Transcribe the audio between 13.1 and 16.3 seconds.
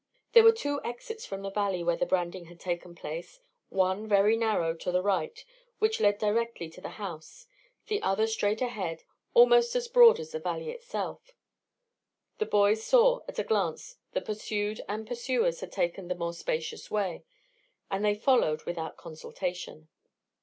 at a glance that pursued and pursuers had taken the